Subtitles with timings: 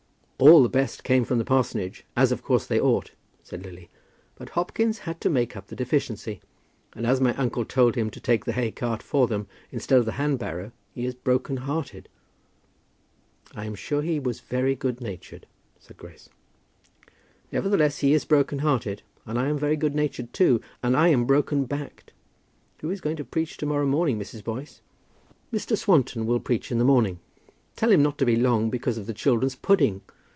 [0.41, 3.11] "All the best came from the parsonage, as of course they ought,"
[3.43, 3.91] said Lily.
[4.37, 6.41] "But Hopkins had to make up the deficiency.
[6.93, 10.13] And as my uncle told him to take the haycart for them instead of the
[10.13, 12.09] hand barrow, he is broken hearted."
[13.53, 15.45] "I am sure he was very good natured,"
[15.77, 16.27] said Grace.
[17.51, 21.25] "Nevertheless he is broken hearted; and I am very good natured too, and I am
[21.25, 22.13] broken backed.
[22.79, 24.43] Who is going to preach to morrow morning, Mrs.
[24.43, 24.81] Boyce?"
[25.53, 25.77] "Mr.
[25.77, 27.19] Swanton will preach in the morning."
[27.75, 30.01] "Tell him not to be long, because of the children's pudding.